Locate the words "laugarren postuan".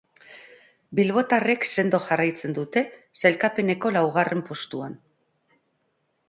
3.99-4.99